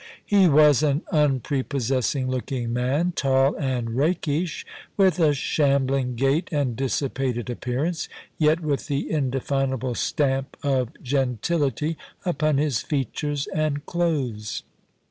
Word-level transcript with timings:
He 0.25 0.49
was 0.49 0.81
an 0.81 1.03
unprepossessing 1.11 2.27
looking 2.27 2.73
man, 2.73 3.13
tall 3.15 3.55
and 3.57 3.91
rakish, 3.91 4.65
with 4.97 5.19
a 5.19 5.31
shambling 5.35 6.15
gait 6.15 6.49
and 6.51 6.75
dissipated 6.75 7.51
appearance, 7.51 8.09
yet 8.39 8.61
with 8.61 8.87
the 8.87 9.11
indefinable 9.11 9.93
stamp 9.93 10.57
of 10.63 10.89
gentility 11.03 11.97
upon 12.25 12.57
his 12.57 12.81
features 12.81 13.45
and 13.53 13.85
clothes. 13.85 14.63